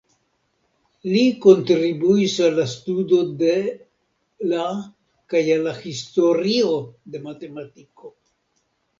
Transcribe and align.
Li 1.07 1.23
kontribuis 1.41 2.37
al 2.45 2.55
la 2.59 2.63
studo 2.71 3.19
de 3.41 3.51
la 4.53 4.63
kaj 5.33 5.43
al 5.57 5.61
la 5.67 5.73
historio 5.81 6.71
de 7.17 7.23
matematiko. 7.27 8.11